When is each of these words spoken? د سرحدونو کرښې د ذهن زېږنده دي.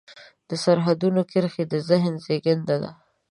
د 0.49 0.51
سرحدونو 0.63 1.21
کرښې 1.31 1.63
د 1.73 1.75
ذهن 1.89 2.13
زېږنده 2.25 2.75
دي. 2.81 2.91